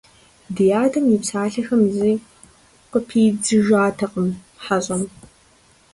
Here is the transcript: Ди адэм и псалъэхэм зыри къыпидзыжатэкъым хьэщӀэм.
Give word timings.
Ди 0.55 0.65
адэм 0.83 1.05
и 1.15 1.17
псалъэхэм 1.21 1.81
зыри 1.93 2.15
къыпидзыжатэкъым 2.91 4.27
хьэщӀэм. 4.63 5.03